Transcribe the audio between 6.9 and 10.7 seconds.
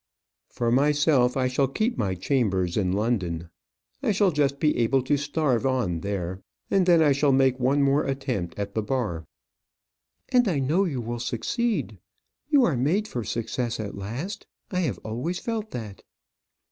I shall make one more attempt at the bar." "And I